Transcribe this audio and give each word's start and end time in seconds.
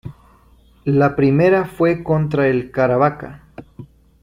La 0.83 1.15
primera 1.15 1.65
fue 1.65 2.03
contra 2.03 2.47
el 2.47 2.71
Caravaca. 2.71 3.43